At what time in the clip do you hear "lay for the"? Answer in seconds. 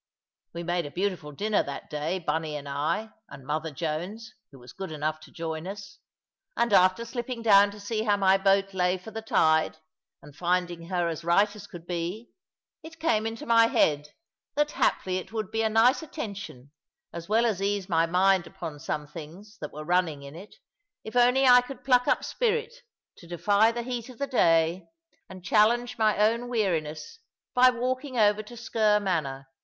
8.73-9.21